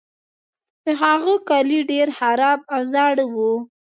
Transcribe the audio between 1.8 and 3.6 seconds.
ډیر خراب او زاړه وو.